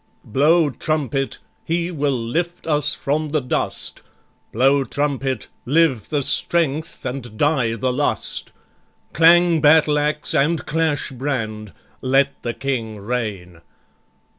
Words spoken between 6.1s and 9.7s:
strength and die the lust! Clang